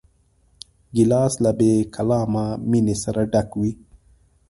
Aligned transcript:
ګیلاس 0.95 1.33
له 1.43 1.51
بېکلامه 1.57 2.45
مینې 2.69 2.95
سره 3.03 3.21
ډک 3.31 3.49
وي. 3.59 3.71